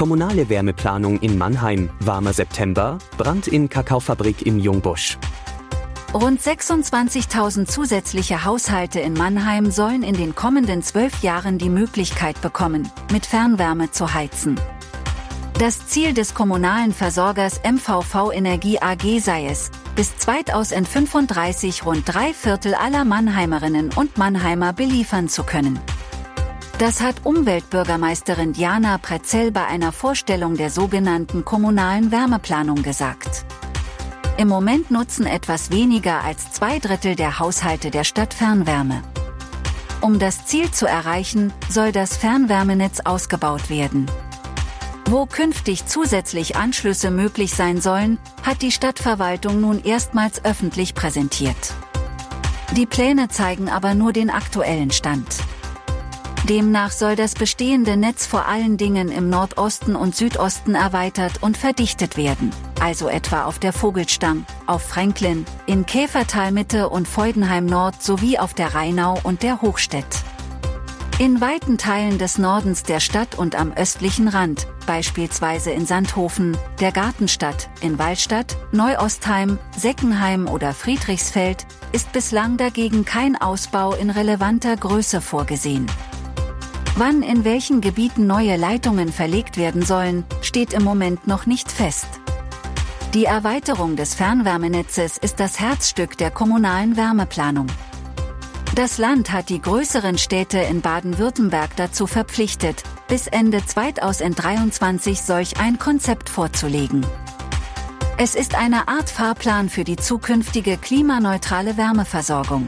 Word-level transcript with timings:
Kommunale 0.00 0.48
Wärmeplanung 0.48 1.18
in 1.18 1.36
Mannheim, 1.36 1.90
warmer 2.00 2.32
September, 2.32 2.96
Brand 3.18 3.46
in 3.46 3.68
Kakaofabrik 3.68 4.46
im 4.46 4.58
Jungbusch. 4.58 5.18
Rund 6.14 6.40
26.000 6.40 7.66
zusätzliche 7.66 8.46
Haushalte 8.46 8.98
in 8.98 9.12
Mannheim 9.12 9.70
sollen 9.70 10.02
in 10.02 10.14
den 10.14 10.34
kommenden 10.34 10.82
zwölf 10.82 11.22
Jahren 11.22 11.58
die 11.58 11.68
Möglichkeit 11.68 12.40
bekommen, 12.40 12.88
mit 13.12 13.26
Fernwärme 13.26 13.90
zu 13.90 14.14
heizen. 14.14 14.58
Das 15.58 15.86
Ziel 15.86 16.14
des 16.14 16.32
kommunalen 16.32 16.94
Versorgers 16.94 17.60
MVV 17.62 18.32
Energie 18.32 18.80
AG 18.80 19.20
sei 19.20 19.48
es, 19.48 19.70
bis 19.96 20.16
2035 20.16 21.84
rund 21.84 22.04
drei 22.06 22.32
Viertel 22.32 22.74
aller 22.74 23.04
Mannheimerinnen 23.04 23.90
und 23.94 24.16
Mannheimer 24.16 24.72
beliefern 24.72 25.28
zu 25.28 25.42
können. 25.42 25.78
Das 26.80 27.02
hat 27.02 27.26
Umweltbürgermeisterin 27.26 28.54
Diana 28.54 28.96
Prezell 28.96 29.52
bei 29.52 29.66
einer 29.66 29.92
Vorstellung 29.92 30.56
der 30.56 30.70
sogenannten 30.70 31.44
kommunalen 31.44 32.10
Wärmeplanung 32.10 32.82
gesagt. 32.82 33.44
Im 34.38 34.48
Moment 34.48 34.90
nutzen 34.90 35.26
etwas 35.26 35.70
weniger 35.70 36.24
als 36.24 36.52
zwei 36.52 36.78
Drittel 36.78 37.16
der 37.16 37.38
Haushalte 37.38 37.90
der 37.90 38.04
Stadt 38.04 38.32
Fernwärme. 38.32 39.02
Um 40.00 40.18
das 40.18 40.46
Ziel 40.46 40.70
zu 40.70 40.86
erreichen, 40.86 41.52
soll 41.68 41.92
das 41.92 42.16
Fernwärmenetz 42.16 43.00
ausgebaut 43.00 43.68
werden. 43.68 44.06
Wo 45.04 45.26
künftig 45.26 45.84
zusätzlich 45.84 46.56
Anschlüsse 46.56 47.10
möglich 47.10 47.52
sein 47.52 47.82
sollen, 47.82 48.18
hat 48.42 48.62
die 48.62 48.72
Stadtverwaltung 48.72 49.60
nun 49.60 49.84
erstmals 49.84 50.42
öffentlich 50.46 50.94
präsentiert. 50.94 51.74
Die 52.74 52.86
Pläne 52.86 53.28
zeigen 53.28 53.68
aber 53.68 53.92
nur 53.92 54.14
den 54.14 54.30
aktuellen 54.30 54.92
Stand. 54.92 55.26
Demnach 56.48 56.90
soll 56.90 57.16
das 57.16 57.34
bestehende 57.34 57.96
Netz 57.96 58.26
vor 58.26 58.46
allen 58.46 58.76
Dingen 58.76 59.10
im 59.10 59.28
Nordosten 59.28 59.94
und 59.94 60.16
Südosten 60.16 60.74
erweitert 60.74 61.42
und 61.42 61.56
verdichtet 61.56 62.16
werden, 62.16 62.50
also 62.80 63.08
etwa 63.08 63.44
auf 63.44 63.58
der 63.58 63.72
Vogelstamm, 63.72 64.46
auf 64.66 64.82
Franklin, 64.82 65.44
in 65.66 65.84
Käfertal 65.84 66.50
Mitte 66.50 66.88
und 66.88 67.06
Feudenheim 67.06 67.66
Nord 67.66 68.02
sowie 68.02 68.38
auf 68.38 68.54
der 68.54 68.74
Rheinau 68.74 69.20
und 69.22 69.42
der 69.42 69.60
Hochstädt. 69.60 70.06
In 71.18 71.42
weiten 71.42 71.76
Teilen 71.76 72.16
des 72.16 72.38
Nordens 72.38 72.82
der 72.82 72.98
Stadt 72.98 73.36
und 73.36 73.54
am 73.54 73.74
östlichen 73.74 74.26
Rand, 74.26 74.66
beispielsweise 74.86 75.70
in 75.70 75.84
Sandhofen, 75.84 76.56
der 76.80 76.92
Gartenstadt, 76.92 77.68
in 77.82 77.98
Wallstadt, 77.98 78.56
Neuostheim, 78.72 79.58
Seckenheim 79.76 80.48
oder 80.48 80.72
Friedrichsfeld, 80.72 81.66
ist 81.92 82.12
bislang 82.12 82.56
dagegen 82.56 83.04
kein 83.04 83.38
Ausbau 83.38 83.92
in 83.92 84.08
relevanter 84.08 84.74
Größe 84.78 85.20
vorgesehen. 85.20 85.86
Wann 87.00 87.22
in 87.22 87.46
welchen 87.46 87.80
Gebieten 87.80 88.26
neue 88.26 88.56
Leitungen 88.56 89.10
verlegt 89.10 89.56
werden 89.56 89.80
sollen, 89.80 90.26
steht 90.42 90.74
im 90.74 90.84
Moment 90.84 91.26
noch 91.26 91.46
nicht 91.46 91.72
fest. 91.72 92.06
Die 93.14 93.24
Erweiterung 93.24 93.96
des 93.96 94.14
Fernwärmenetzes 94.14 95.16
ist 95.16 95.40
das 95.40 95.58
Herzstück 95.58 96.18
der 96.18 96.30
kommunalen 96.30 96.98
Wärmeplanung. 96.98 97.68
Das 98.74 98.98
Land 98.98 99.32
hat 99.32 99.48
die 99.48 99.62
größeren 99.62 100.18
Städte 100.18 100.58
in 100.58 100.82
Baden-Württemberg 100.82 101.74
dazu 101.76 102.06
verpflichtet, 102.06 102.82
bis 103.08 103.28
Ende 103.28 103.64
2023 103.64 105.22
solch 105.22 105.58
ein 105.58 105.78
Konzept 105.78 106.28
vorzulegen. 106.28 107.06
Es 108.18 108.34
ist 108.34 108.54
eine 108.54 108.88
Art 108.88 109.08
Fahrplan 109.08 109.70
für 109.70 109.84
die 109.84 109.96
zukünftige 109.96 110.76
klimaneutrale 110.76 111.78
Wärmeversorgung. 111.78 112.66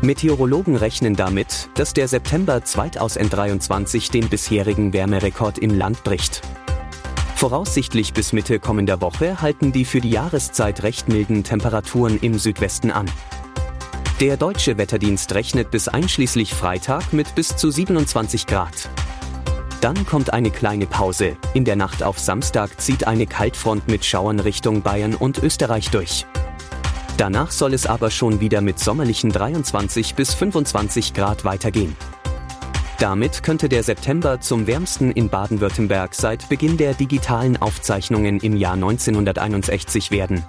Meteorologen 0.00 0.76
rechnen 0.76 1.16
damit, 1.16 1.70
dass 1.74 1.92
der 1.92 2.06
September 2.06 2.62
2023 2.62 4.10
den 4.10 4.28
bisherigen 4.28 4.92
Wärmerekord 4.92 5.58
im 5.58 5.76
Land 5.76 6.04
bricht. 6.04 6.42
Voraussichtlich 7.34 8.12
bis 8.12 8.32
Mitte 8.32 8.60
kommender 8.60 9.00
Woche 9.00 9.42
halten 9.42 9.72
die 9.72 9.84
für 9.84 10.00
die 10.00 10.10
Jahreszeit 10.10 10.84
recht 10.84 11.08
milden 11.08 11.42
Temperaturen 11.42 12.18
im 12.20 12.38
Südwesten 12.38 12.92
an. 12.92 13.10
Der 14.20 14.36
deutsche 14.36 14.78
Wetterdienst 14.78 15.34
rechnet 15.34 15.72
bis 15.72 15.88
einschließlich 15.88 16.54
Freitag 16.54 17.12
mit 17.12 17.34
bis 17.34 17.56
zu 17.56 17.70
27 17.70 18.46
Grad. 18.46 18.88
Dann 19.80 20.06
kommt 20.06 20.32
eine 20.32 20.50
kleine 20.50 20.86
Pause. 20.86 21.36
In 21.54 21.64
der 21.64 21.76
Nacht 21.76 22.04
auf 22.04 22.18
Samstag 22.20 22.80
zieht 22.80 23.06
eine 23.06 23.26
Kaltfront 23.26 23.88
mit 23.88 24.04
Schauern 24.04 24.38
Richtung 24.38 24.82
Bayern 24.82 25.14
und 25.14 25.42
Österreich 25.42 25.90
durch. 25.90 26.24
Danach 27.18 27.50
soll 27.50 27.74
es 27.74 27.84
aber 27.84 28.12
schon 28.12 28.38
wieder 28.38 28.60
mit 28.60 28.78
sommerlichen 28.78 29.32
23 29.32 30.14
bis 30.14 30.34
25 30.34 31.14
Grad 31.14 31.44
weitergehen. 31.44 31.96
Damit 33.00 33.42
könnte 33.42 33.68
der 33.68 33.82
September 33.82 34.40
zum 34.40 34.68
wärmsten 34.68 35.10
in 35.10 35.28
Baden-Württemberg 35.28 36.14
seit 36.14 36.48
Beginn 36.48 36.76
der 36.76 36.94
digitalen 36.94 37.56
Aufzeichnungen 37.56 38.38
im 38.38 38.56
Jahr 38.56 38.74
1961 38.74 40.12
werden. 40.12 40.44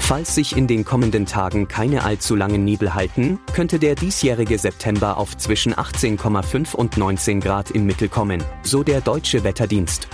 Falls 0.00 0.34
sich 0.34 0.56
in 0.56 0.66
den 0.66 0.84
kommenden 0.84 1.26
Tagen 1.26 1.68
keine 1.68 2.02
allzu 2.02 2.34
langen 2.34 2.64
Nebel 2.64 2.94
halten, 2.94 3.38
könnte 3.54 3.78
der 3.78 3.94
diesjährige 3.94 4.58
September 4.58 5.16
auf 5.16 5.36
zwischen 5.36 5.74
18,5 5.74 6.74
und 6.74 6.96
19 6.96 7.38
Grad 7.38 7.70
im 7.70 7.86
Mittel 7.86 8.08
kommen, 8.08 8.42
so 8.64 8.82
der 8.82 9.00
deutsche 9.00 9.44
Wetterdienst. 9.44 10.08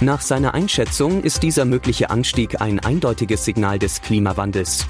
Nach 0.00 0.20
seiner 0.20 0.54
Einschätzung 0.54 1.22
ist 1.22 1.42
dieser 1.42 1.64
mögliche 1.64 2.10
Anstieg 2.10 2.60
ein 2.60 2.80
eindeutiges 2.80 3.44
Signal 3.44 3.78
des 3.78 4.02
Klimawandels. 4.02 4.86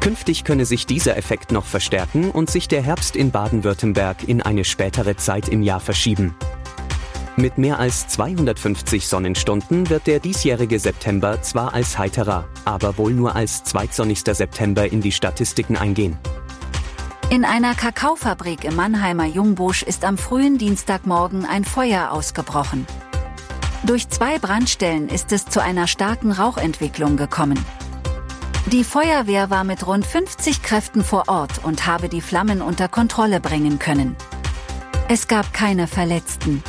Künftig 0.00 0.44
könne 0.44 0.64
sich 0.64 0.86
dieser 0.86 1.16
Effekt 1.16 1.52
noch 1.52 1.64
verstärken 1.64 2.30
und 2.30 2.50
sich 2.50 2.68
der 2.68 2.82
Herbst 2.82 3.14
in 3.14 3.30
Baden-Württemberg 3.30 4.26
in 4.26 4.42
eine 4.42 4.64
spätere 4.64 5.16
Zeit 5.16 5.48
im 5.48 5.62
Jahr 5.62 5.80
verschieben. 5.80 6.34
Mit 7.36 7.56
mehr 7.56 7.78
als 7.78 8.08
250 8.08 9.06
Sonnenstunden 9.06 9.88
wird 9.90 10.08
der 10.08 10.18
diesjährige 10.18 10.80
September 10.80 11.40
zwar 11.42 11.72
als 11.72 11.96
heiterer, 11.96 12.48
aber 12.64 12.98
wohl 12.98 13.12
nur 13.12 13.36
als 13.36 13.62
zweitsonnigster 13.62 14.34
September 14.34 14.90
in 14.90 15.00
die 15.00 15.12
Statistiken 15.12 15.76
eingehen. 15.76 16.18
In 17.30 17.44
einer 17.44 17.74
Kakaofabrik 17.74 18.64
im 18.64 18.74
Mannheimer 18.74 19.26
Jungbusch 19.26 19.84
ist 19.84 20.04
am 20.04 20.18
frühen 20.18 20.58
Dienstagmorgen 20.58 21.44
ein 21.44 21.64
Feuer 21.64 22.10
ausgebrochen. 22.10 22.86
Durch 23.84 24.08
zwei 24.08 24.38
Brandstellen 24.38 25.08
ist 25.08 25.32
es 25.32 25.46
zu 25.46 25.62
einer 25.62 25.86
starken 25.86 26.32
Rauchentwicklung 26.32 27.16
gekommen. 27.16 27.64
Die 28.66 28.84
Feuerwehr 28.84 29.50
war 29.50 29.64
mit 29.64 29.86
rund 29.86 30.04
50 30.04 30.62
Kräften 30.62 31.02
vor 31.02 31.24
Ort 31.28 31.64
und 31.64 31.86
habe 31.86 32.08
die 32.08 32.20
Flammen 32.20 32.60
unter 32.60 32.88
Kontrolle 32.88 33.40
bringen 33.40 33.78
können. 33.78 34.16
Es 35.08 35.26
gab 35.26 35.54
keine 35.54 35.86
Verletzten. 35.86 36.62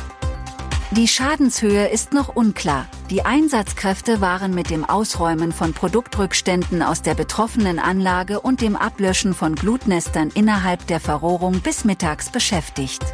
Die 0.92 1.08
Schadenshöhe 1.08 1.88
ist 1.88 2.12
noch 2.12 2.34
unklar. 2.34 2.86
Die 3.10 3.24
Einsatzkräfte 3.24 4.20
waren 4.20 4.54
mit 4.54 4.70
dem 4.70 4.84
Ausräumen 4.84 5.52
von 5.52 5.74
Produktrückständen 5.74 6.82
aus 6.82 7.02
der 7.02 7.14
betroffenen 7.14 7.78
Anlage 7.78 8.40
und 8.40 8.60
dem 8.60 8.76
Ablöschen 8.76 9.34
von 9.34 9.56
Glutnestern 9.56 10.30
innerhalb 10.34 10.86
der 10.86 11.00
Verrohrung 11.00 11.60
bis 11.60 11.84
mittags 11.84 12.30
beschäftigt. 12.30 13.04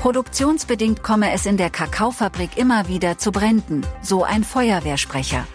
Produktionsbedingt 0.00 1.02
komme 1.02 1.30
es 1.34 1.44
in 1.44 1.58
der 1.58 1.68
Kakaofabrik 1.68 2.56
immer 2.56 2.88
wieder 2.88 3.18
zu 3.18 3.32
Bränden, 3.32 3.86
so 4.00 4.24
ein 4.24 4.44
Feuerwehrsprecher. 4.44 5.46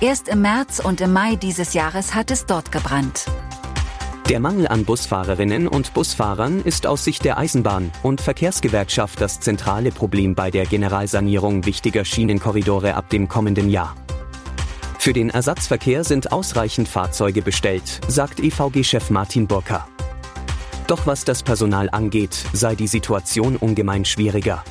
Erst 0.00 0.26
im 0.26 0.42
März 0.42 0.80
und 0.80 1.00
im 1.00 1.12
Mai 1.12 1.36
dieses 1.36 1.72
Jahres 1.72 2.16
hat 2.16 2.32
es 2.32 2.46
dort 2.46 2.72
gebrannt. 2.72 3.26
Der 4.28 4.40
Mangel 4.40 4.66
an 4.66 4.84
Busfahrerinnen 4.84 5.68
und 5.68 5.94
Busfahrern 5.94 6.62
ist 6.62 6.88
aus 6.88 7.04
Sicht 7.04 7.24
der 7.24 7.38
Eisenbahn- 7.38 7.92
und 8.02 8.20
Verkehrsgewerkschaft 8.20 9.20
das 9.20 9.38
zentrale 9.38 9.92
Problem 9.92 10.34
bei 10.34 10.50
der 10.50 10.66
Generalsanierung 10.66 11.64
wichtiger 11.64 12.04
Schienenkorridore 12.04 12.96
ab 12.96 13.08
dem 13.08 13.28
kommenden 13.28 13.70
Jahr. 13.70 13.94
Für 14.98 15.12
den 15.12 15.30
Ersatzverkehr 15.30 16.02
sind 16.02 16.32
ausreichend 16.32 16.88
Fahrzeuge 16.88 17.40
bestellt, 17.40 18.00
sagt 18.08 18.40
EVG-Chef 18.40 19.10
Martin 19.10 19.46
Burker. 19.46 19.86
Doch 20.86 21.06
was 21.06 21.24
das 21.24 21.42
Personal 21.42 21.88
angeht, 21.90 22.36
sei 22.52 22.74
die 22.74 22.86
Situation 22.86 23.56
ungemein 23.56 24.04
schwieriger. 24.04 24.62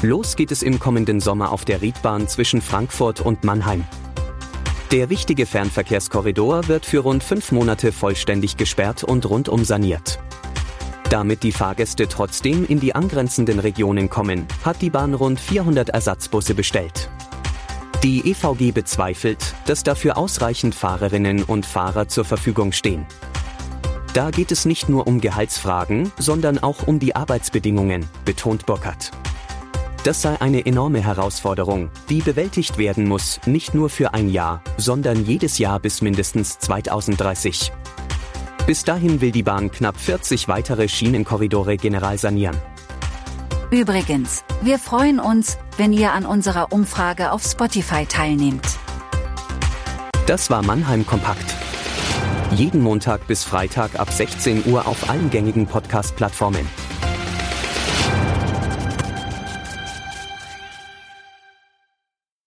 Los 0.00 0.36
geht 0.36 0.52
es 0.52 0.62
im 0.62 0.78
kommenden 0.78 1.20
Sommer 1.20 1.50
auf 1.50 1.64
der 1.64 1.82
Riedbahn 1.82 2.28
zwischen 2.28 2.62
Frankfurt 2.62 3.20
und 3.20 3.42
Mannheim. 3.42 3.84
Der 4.92 5.10
wichtige 5.10 5.44
Fernverkehrskorridor 5.44 6.68
wird 6.68 6.86
für 6.86 7.00
rund 7.00 7.24
fünf 7.24 7.50
Monate 7.50 7.90
vollständig 7.90 8.56
gesperrt 8.56 9.02
und 9.02 9.28
rundum 9.28 9.64
saniert. 9.64 10.20
Damit 11.10 11.42
die 11.42 11.52
Fahrgäste 11.52 12.06
trotzdem 12.06 12.64
in 12.66 12.78
die 12.78 12.94
angrenzenden 12.94 13.58
Regionen 13.58 14.08
kommen, 14.08 14.46
hat 14.64 14.80
die 14.82 14.90
Bahn 14.90 15.14
rund 15.14 15.40
400 15.40 15.88
Ersatzbusse 15.88 16.54
bestellt. 16.54 17.10
Die 18.04 18.30
EVG 18.30 18.70
bezweifelt, 18.72 19.54
dass 19.66 19.82
dafür 19.82 20.16
ausreichend 20.16 20.76
Fahrerinnen 20.76 21.42
und 21.42 21.66
Fahrer 21.66 22.06
zur 22.06 22.24
Verfügung 22.24 22.70
stehen. 22.70 23.04
Da 24.14 24.30
geht 24.30 24.50
es 24.52 24.64
nicht 24.64 24.88
nur 24.88 25.06
um 25.06 25.20
Gehaltsfragen, 25.20 26.10
sondern 26.18 26.58
auch 26.58 26.86
um 26.86 26.98
die 26.98 27.14
Arbeitsbedingungen, 27.14 28.06
betont 28.24 28.64
Burkhardt. 28.66 29.10
Das 30.04 30.22
sei 30.22 30.40
eine 30.40 30.64
enorme 30.64 31.02
Herausforderung, 31.02 31.90
die 32.08 32.22
bewältigt 32.22 32.78
werden 32.78 33.06
muss, 33.06 33.40
nicht 33.44 33.74
nur 33.74 33.90
für 33.90 34.14
ein 34.14 34.30
Jahr, 34.30 34.62
sondern 34.76 35.26
jedes 35.26 35.58
Jahr 35.58 35.80
bis 35.80 36.00
mindestens 36.00 36.58
2030. 36.58 37.72
Bis 38.66 38.84
dahin 38.84 39.20
will 39.20 39.32
die 39.32 39.42
Bahn 39.42 39.70
knapp 39.70 39.98
40 39.98 40.48
weitere 40.48 40.88
Schienenkorridore 40.88 41.76
generalsanieren. 41.76 42.56
Übrigens, 43.70 44.44
wir 44.62 44.78
freuen 44.78 45.20
uns, 45.20 45.58
wenn 45.76 45.92
ihr 45.92 46.12
an 46.12 46.24
unserer 46.24 46.72
Umfrage 46.72 47.32
auf 47.32 47.42
Spotify 47.42 48.06
teilnehmt. 48.06 48.78
Das 50.26 50.48
war 50.48 50.62
Mannheim 50.62 51.06
Kompakt. 51.06 51.57
Jeden 52.54 52.80
Montag 52.82 53.26
bis 53.26 53.44
Freitag 53.44 54.00
ab 54.00 54.10
16 54.10 54.64
Uhr 54.66 54.86
auf 54.86 55.10
allen 55.10 55.30
gängigen 55.30 55.66
Podcast-Plattformen. 55.66 56.66